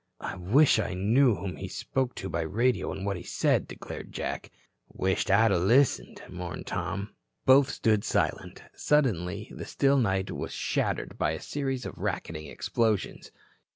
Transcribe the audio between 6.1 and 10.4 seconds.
mourned Tom. Both stood silent. Suddenly the still night